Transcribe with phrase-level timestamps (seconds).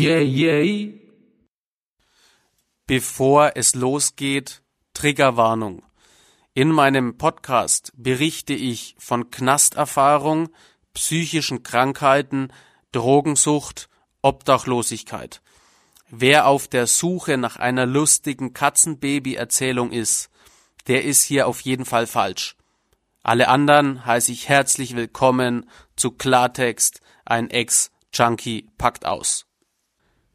[0.00, 0.92] Yeah, yeah.
[2.86, 4.62] Bevor es losgeht,
[4.94, 5.82] Triggerwarnung.
[6.54, 10.50] In meinem Podcast berichte ich von Knasterfahrung,
[10.94, 12.52] psychischen Krankheiten,
[12.92, 13.88] Drogensucht,
[14.22, 15.42] Obdachlosigkeit.
[16.10, 20.30] Wer auf der Suche nach einer lustigen Katzenbaby-Erzählung ist,
[20.86, 22.54] der ist hier auf jeden Fall falsch.
[23.24, 29.47] Alle anderen heiße ich herzlich willkommen zu Klartext, ein Ex-Junkie packt aus.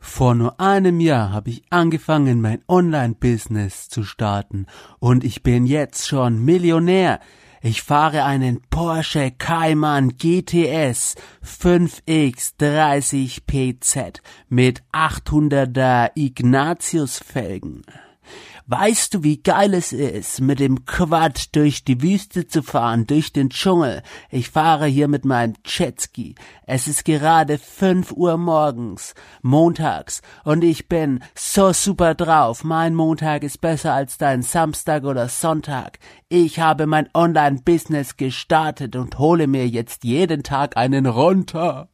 [0.06, 4.68] Vor nur einem Jahr habe ich angefangen, mein Online-Business zu starten
[5.00, 7.20] und ich bin jetzt schon Millionär.
[7.62, 17.84] Ich fahre einen Porsche Cayman GTS 5X 30 PZ mit 800er Ignatius Felgen.
[18.66, 23.34] Weißt du, wie geil es ist, mit dem Quad durch die Wüste zu fahren, durch
[23.34, 24.04] den Dschungel?
[24.30, 26.36] Ich fahre hier mit meinem Jetski.
[26.66, 32.64] Es ist gerade fünf Uhr morgens, montags, und ich bin so super drauf.
[32.64, 36.00] Mein Montag ist besser als dein Samstag oder Sonntag.
[36.30, 41.90] Ich habe mein Online-Business gestartet und hole mir jetzt jeden Tag einen runter.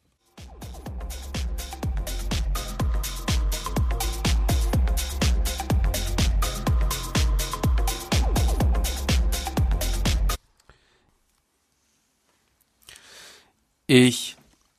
[13.92, 14.38] Ich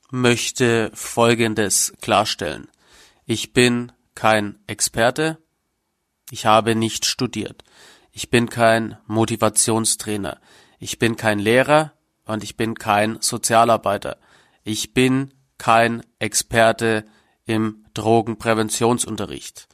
[0.09, 2.69] möchte Folgendes klarstellen.
[3.25, 5.37] Ich bin kein Experte.
[6.29, 7.65] Ich habe nicht studiert.
[8.13, 10.39] Ich bin kein Motivationstrainer.
[10.79, 11.91] Ich bin kein Lehrer
[12.23, 14.17] und ich bin kein Sozialarbeiter.
[14.63, 17.03] Ich bin kein Experte
[17.43, 19.67] im Drogenpräventionsunterricht.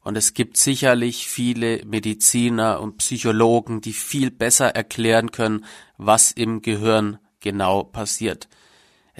[0.00, 5.64] Und es gibt sicherlich viele Mediziner und Psychologen, die viel besser erklären können,
[5.96, 8.46] was im Gehirn genau passiert.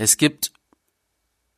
[0.01, 0.53] Es gibt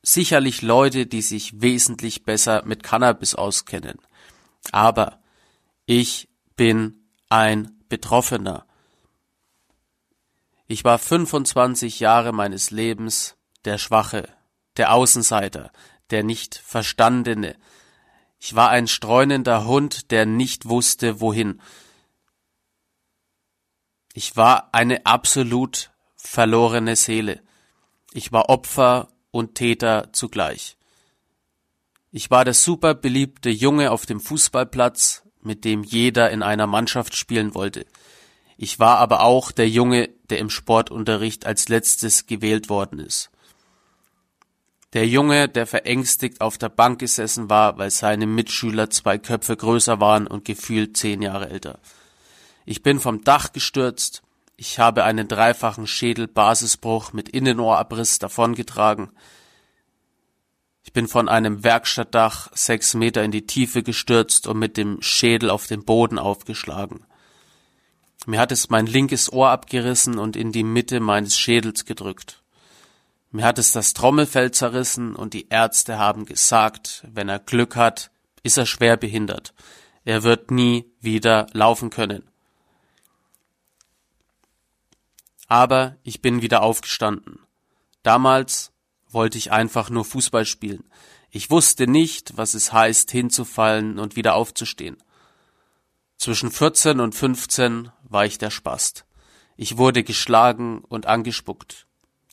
[0.01, 3.99] sicherlich Leute, die sich wesentlich besser mit Cannabis auskennen.
[4.71, 5.21] Aber
[5.85, 8.65] ich bin ein Betroffener.
[10.65, 14.27] Ich war 25 Jahre meines Lebens der Schwache,
[14.75, 15.71] der Außenseiter,
[16.09, 17.55] der nicht Verstandene.
[18.39, 21.61] Ich war ein streunender Hund, der nicht wusste, wohin.
[24.15, 27.43] Ich war eine absolut verlorene Seele.
[28.13, 30.77] Ich war Opfer und Täter zugleich.
[32.11, 37.15] Ich war der super beliebte Junge auf dem Fußballplatz, mit dem jeder in einer Mannschaft
[37.15, 37.85] spielen wollte.
[38.57, 43.31] Ich war aber auch der Junge, der im Sportunterricht als letztes gewählt worden ist.
[44.93, 50.01] Der Junge, der verängstigt auf der Bank gesessen war, weil seine Mitschüler zwei Köpfe größer
[50.01, 51.79] waren und gefühlt zehn Jahre älter.
[52.65, 54.21] Ich bin vom Dach gestürzt,
[54.61, 59.09] ich habe einen dreifachen Schädelbasisbruch mit Innenohrabriss davongetragen.
[60.83, 65.49] Ich bin von einem Werkstattdach sechs Meter in die Tiefe gestürzt und mit dem Schädel
[65.49, 67.07] auf den Boden aufgeschlagen.
[68.27, 72.43] Mir hat es mein linkes Ohr abgerissen und in die Mitte meines Schädels gedrückt.
[73.31, 78.11] Mir hat es das Trommelfell zerrissen und die Ärzte haben gesagt, wenn er Glück hat,
[78.43, 79.55] ist er schwer behindert.
[80.05, 82.30] Er wird nie wieder laufen können.
[85.51, 87.37] Aber ich bin wieder aufgestanden.
[88.03, 88.71] Damals
[89.09, 90.85] wollte ich einfach nur Fußball spielen.
[91.29, 94.95] Ich wusste nicht, was es heißt, hinzufallen und wieder aufzustehen.
[96.15, 99.05] Zwischen 14 und 15 war ich der Spast.
[99.57, 101.85] Ich wurde geschlagen und angespuckt.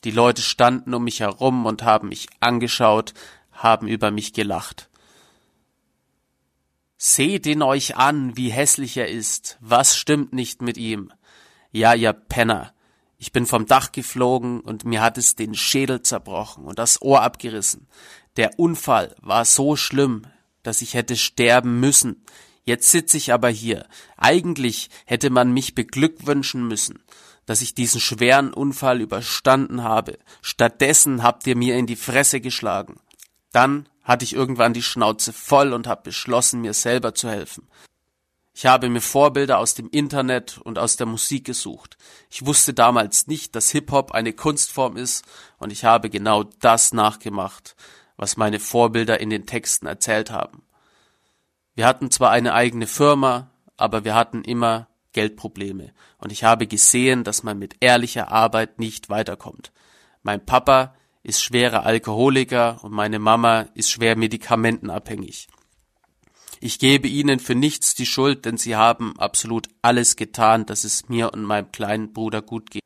[0.05, 3.13] Die Leute standen um mich herum und haben mich angeschaut,
[3.51, 4.89] haben über mich gelacht.
[6.95, 9.57] Seht ihn euch an, wie hässlich er ist.
[9.59, 11.11] Was stimmt nicht mit ihm?
[11.73, 12.73] Ja, ihr Penner.
[13.21, 17.21] Ich bin vom Dach geflogen und mir hat es den Schädel zerbrochen und das Ohr
[17.21, 17.87] abgerissen.
[18.37, 20.25] Der Unfall war so schlimm,
[20.63, 22.23] dass ich hätte sterben müssen.
[22.63, 23.85] Jetzt sitze ich aber hier.
[24.15, 27.03] Eigentlich hätte man mich beglückwünschen müssen,
[27.45, 30.17] dass ich diesen schweren Unfall überstanden habe.
[30.41, 33.01] Stattdessen habt ihr mir in die Fresse geschlagen.
[33.51, 37.67] Dann hatte ich irgendwann die Schnauze voll und habe beschlossen, mir selber zu helfen.
[38.59, 41.97] Ich habe mir Vorbilder aus dem Internet und aus der Musik gesucht.
[42.29, 45.23] Ich wusste damals nicht, dass Hip-Hop eine Kunstform ist
[45.59, 47.77] und ich habe genau das nachgemacht,
[48.17, 50.61] was meine Vorbilder in den Texten erzählt haben.
[51.73, 55.93] Wir hatten zwar eine eigene Firma, aber wir hatten immer Geldprobleme.
[56.17, 59.71] Und ich habe gesehen, dass man mit ehrlicher Arbeit nicht weiterkommt.
[60.21, 65.47] Mein Papa ist schwerer Alkoholiker und meine Mama ist schwer medikamentenabhängig.
[66.61, 71.07] Ich gebe ihnen für nichts die Schuld, denn sie haben absolut alles getan, dass es
[71.07, 72.83] mir und meinem kleinen Bruder gut geht.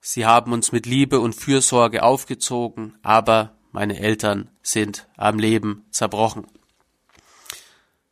[0.00, 6.46] Sie haben uns mit Liebe und Fürsorge aufgezogen, aber meine Eltern sind am Leben zerbrochen.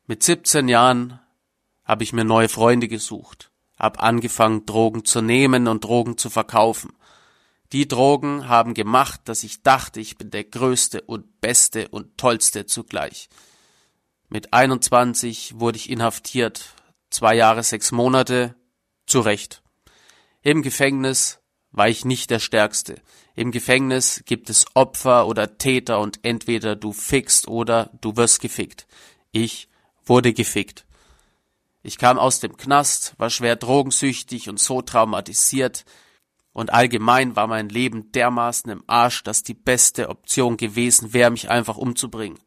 [0.06, 1.18] Mit 17 Jahren
[1.84, 6.92] habe ich mir neue Freunde gesucht, hab angefangen, Drogen zu nehmen und Drogen zu verkaufen.
[7.72, 12.66] Die Drogen haben gemacht, dass ich dachte, ich bin der Größte und Beste und Tollste
[12.66, 13.28] zugleich.
[14.32, 16.76] Mit 21 wurde ich inhaftiert,
[17.10, 18.54] zwei Jahre, sechs Monate,
[19.04, 19.60] zu Recht.
[20.40, 21.40] Im Gefängnis
[21.72, 23.02] war ich nicht der Stärkste.
[23.34, 28.86] Im Gefängnis gibt es Opfer oder Täter und entweder du fickst oder du wirst gefickt.
[29.32, 29.68] Ich
[30.04, 30.86] wurde gefickt.
[31.82, 35.84] Ich kam aus dem Knast, war schwer drogensüchtig und so traumatisiert,
[36.52, 41.48] und allgemein war mein Leben dermaßen im Arsch, dass die beste Option gewesen wäre, mich
[41.48, 42.38] einfach umzubringen.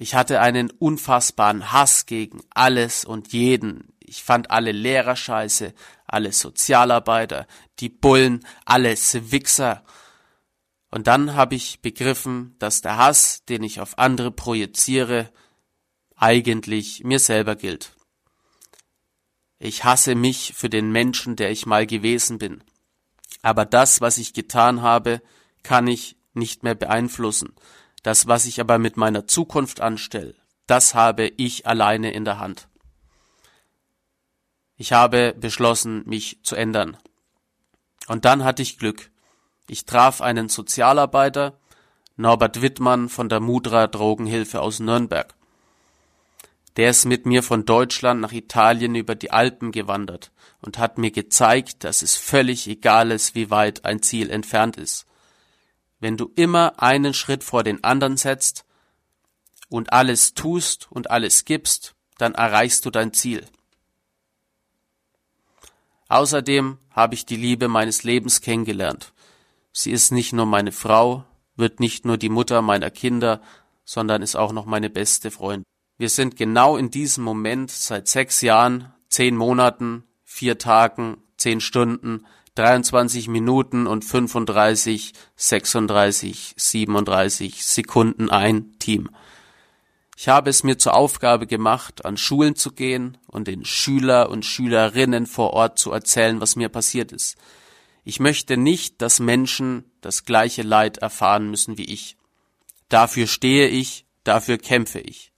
[0.00, 3.92] Ich hatte einen unfassbaren Hass gegen alles und jeden.
[3.98, 5.74] Ich fand alle Lehrer scheiße,
[6.06, 7.46] alle Sozialarbeiter,
[7.80, 9.84] die Bullen, alles Wichser.
[10.90, 15.30] Und dann habe ich begriffen, dass der Hass, den ich auf andere projiziere,
[16.16, 17.92] eigentlich mir selber gilt.
[19.58, 22.64] Ich hasse mich für den Menschen, der ich mal gewesen bin.
[23.42, 25.20] Aber das, was ich getan habe,
[25.62, 27.54] kann ich nicht mehr beeinflussen.
[28.02, 30.34] Das, was ich aber mit meiner Zukunft anstelle,
[30.66, 32.68] das habe ich alleine in der Hand.
[34.76, 36.96] Ich habe beschlossen, mich zu ändern.
[38.06, 39.10] Und dann hatte ich Glück.
[39.68, 41.58] Ich traf einen Sozialarbeiter,
[42.16, 45.34] Norbert Wittmann von der Mudra Drogenhilfe aus Nürnberg.
[46.76, 50.30] Der ist mit mir von Deutschland nach Italien über die Alpen gewandert
[50.60, 55.06] und hat mir gezeigt, dass es völlig egal ist, wie weit ein Ziel entfernt ist.
[56.00, 58.64] Wenn du immer einen Schritt vor den anderen setzt
[59.68, 63.46] und alles tust und alles gibst, dann erreichst du dein Ziel.
[66.08, 69.12] Außerdem habe ich die Liebe meines Lebens kennengelernt.
[69.72, 71.24] Sie ist nicht nur meine Frau,
[71.54, 73.40] wird nicht nur die Mutter meiner Kinder,
[73.84, 75.64] sondern ist auch noch meine beste Freundin.
[75.98, 82.26] Wir sind genau in diesem Moment seit sechs Jahren, zehn Monaten, vier Tagen, zehn Stunden,
[82.54, 89.08] 23 Minuten und 35, 36, 37 Sekunden ein Team.
[90.16, 94.44] Ich habe es mir zur Aufgabe gemacht, an Schulen zu gehen und den Schüler und
[94.44, 97.36] Schülerinnen vor Ort zu erzählen, was mir passiert ist.
[98.04, 102.16] Ich möchte nicht, dass Menschen das gleiche Leid erfahren müssen wie ich.
[102.90, 105.29] Dafür stehe ich, dafür kämpfe ich.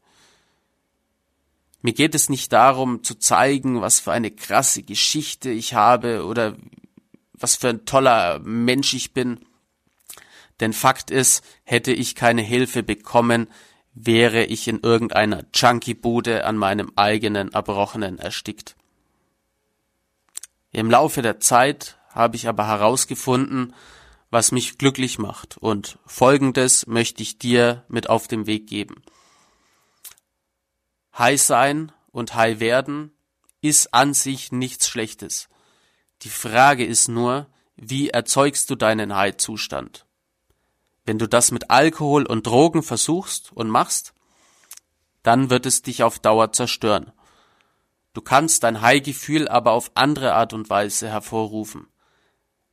[1.83, 6.57] Mir geht es nicht darum zu zeigen, was für eine krasse Geschichte ich habe oder
[7.33, 9.41] was für ein toller Mensch ich bin.
[10.61, 13.49] Denn Fakt ist, hätte ich keine Hilfe bekommen,
[13.95, 18.77] wäre ich in irgendeiner Junkie-Bude an meinem eigenen Erbrochenen erstickt.
[20.71, 23.75] Im Laufe der Zeit habe ich aber herausgefunden,
[24.31, 29.03] was mich glücklich macht, und Folgendes möchte ich dir mit auf den Weg geben.
[31.19, 33.13] High sein und High werden
[33.61, 35.49] ist an sich nichts Schlechtes.
[36.23, 40.07] Die Frage ist nur, wie erzeugst du deinen High-Zustand?
[41.05, 44.15] Wenn du das mit Alkohol und Drogen versuchst und machst,
[45.23, 47.13] dann wird es dich auf Dauer zerstören.
[48.15, 51.89] Du kannst dein High-Gefühl aber auf andere Art und Weise hervorrufen.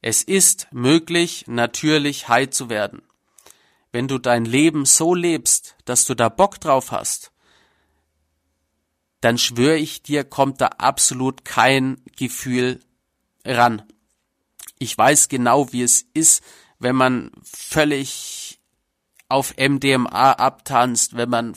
[0.01, 3.01] Es ist möglich, natürlich high zu werden.
[3.91, 7.31] Wenn du dein Leben so lebst, dass du da Bock drauf hast,
[9.21, 12.79] dann schwöre ich dir, kommt da absolut kein Gefühl
[13.45, 13.83] ran.
[14.77, 16.43] Ich weiß genau, wie es ist,
[16.79, 18.59] wenn man völlig
[19.27, 21.55] auf MDMA abtanzt, wenn man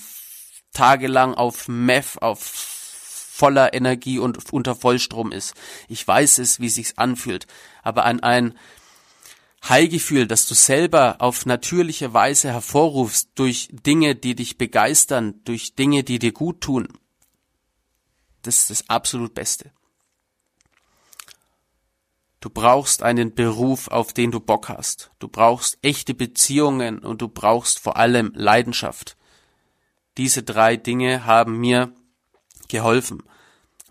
[0.72, 5.54] tagelang auf Meth, auf voller Energie und unter Vollstrom ist.
[5.88, 7.46] Ich weiß es, wie sich's anfühlt.
[7.82, 8.54] Aber an ein
[9.68, 16.02] Heilgefühl, das du selber auf natürliche Weise hervorrufst durch Dinge, die dich begeistern, durch Dinge,
[16.02, 16.88] die dir gut tun,
[18.42, 19.70] das ist das absolut Beste.
[22.40, 25.12] Du brauchst einen Beruf, auf den du Bock hast.
[25.20, 29.16] Du brauchst echte Beziehungen und du brauchst vor allem Leidenschaft.
[30.16, 31.94] Diese drei Dinge haben mir
[32.66, 33.22] geholfen.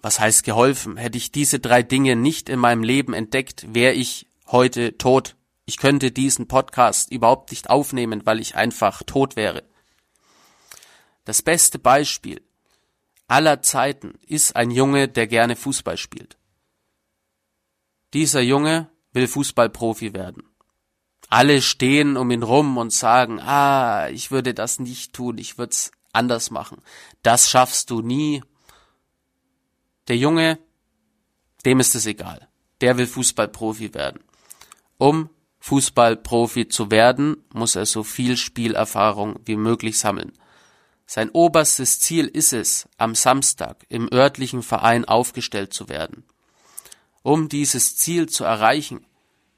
[0.01, 0.97] Was heißt geholfen?
[0.97, 5.37] Hätte ich diese drei Dinge nicht in meinem Leben entdeckt, wäre ich heute tot.
[5.65, 9.63] Ich könnte diesen Podcast überhaupt nicht aufnehmen, weil ich einfach tot wäre.
[11.23, 12.41] Das beste Beispiel
[13.31, 16.37] aller Zeiten ist ein Junge, der gerne Fußball spielt.
[18.13, 20.43] Dieser Junge will Fußballprofi werden.
[21.29, 25.71] Alle stehen um ihn rum und sagen, ah, ich würde das nicht tun, ich würde
[25.71, 26.81] es anders machen.
[27.23, 28.43] Das schaffst du nie.
[30.09, 30.59] Der Junge,
[31.63, 32.49] dem ist es egal.
[32.81, 34.19] Der will Fußballprofi werden.
[34.97, 40.33] Um Fußballprofi zu werden, muss er so viel Spielerfahrung wie möglich sammeln.
[41.13, 46.23] Sein oberstes Ziel ist es, am Samstag im örtlichen Verein aufgestellt zu werden.
[47.21, 49.05] Um dieses Ziel zu erreichen,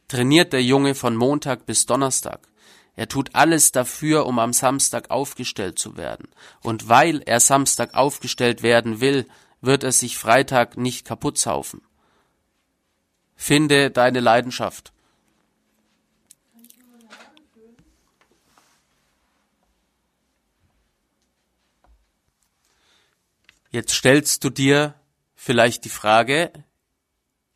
[0.07, 2.48] trainiert der Junge von Montag bis Donnerstag.
[2.95, 6.27] Er tut alles dafür, um am Samstag aufgestellt zu werden.
[6.63, 9.27] Und weil er Samstag aufgestellt werden will,
[9.62, 11.83] wird er sich Freitag nicht kaputt saufen.
[13.36, 14.91] Finde deine Leidenschaft.
[23.74, 24.94] Jetzt stellst du dir
[25.36, 26.53] vielleicht die Frage,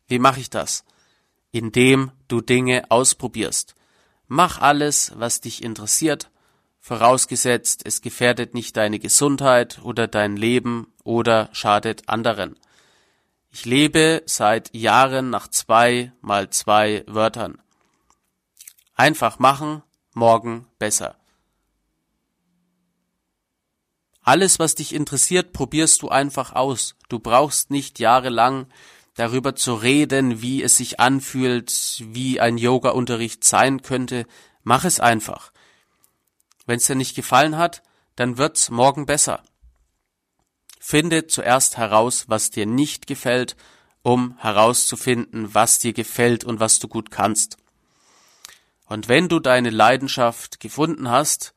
[0.08, 0.84] wie mache ich das?
[1.52, 3.76] Indem du Dinge ausprobierst.
[4.26, 6.32] Mach alles, was dich interessiert,
[6.80, 12.58] vorausgesetzt es gefährdet nicht deine Gesundheit oder dein Leben oder schadet anderen.
[13.52, 17.62] Ich lebe seit Jahren nach zwei mal zwei Wörtern.
[18.96, 19.84] Einfach machen,
[20.14, 21.14] morgen besser.
[24.28, 26.96] Alles, was dich interessiert, probierst du einfach aus.
[27.08, 28.66] Du brauchst nicht jahrelang
[29.14, 34.26] darüber zu reden, wie es sich anfühlt, wie ein Yoga-Unterricht sein könnte.
[34.62, 35.50] Mach es einfach.
[36.66, 37.82] Wenn es dir nicht gefallen hat,
[38.16, 39.42] dann wird's morgen besser.
[40.78, 43.56] Finde zuerst heraus, was dir nicht gefällt,
[44.02, 47.56] um herauszufinden, was dir gefällt und was du gut kannst.
[48.84, 51.54] Und wenn du deine Leidenschaft gefunden hast,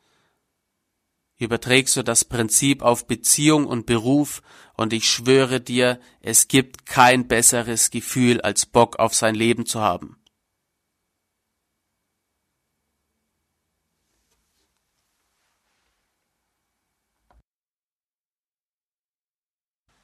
[1.41, 4.41] überträgst du das Prinzip auf Beziehung und Beruf
[4.75, 9.81] und ich schwöre dir, es gibt kein besseres Gefühl, als Bock auf sein Leben zu
[9.81, 10.17] haben.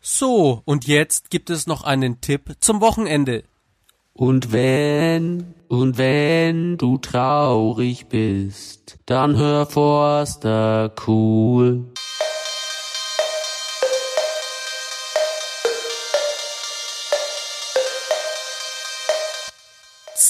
[0.09, 3.43] So, und jetzt gibt es noch einen Tipp zum Wochenende.
[4.17, 11.85] Und wenn, und wenn du traurig bist, dann hör Forster cool.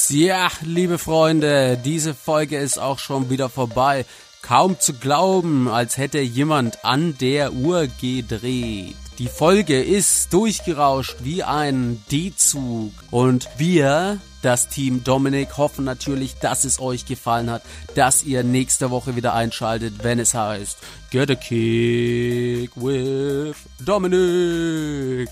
[0.10, 4.06] Ja, liebe Freunde, diese Folge ist auch schon wieder vorbei.
[4.42, 8.96] Kaum zu glauben, als hätte jemand an der Uhr gedreht.
[9.18, 16.66] Die Folge ist durchgerauscht wie ein D-Zug und wir, das Team Dominik, hoffen natürlich, dass
[16.66, 17.64] es euch gefallen hat,
[17.96, 20.78] dass ihr nächste Woche wieder einschaltet, wenn es heißt
[21.10, 25.30] Get a Kick with Dominik.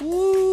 [0.00, 0.45] Woo.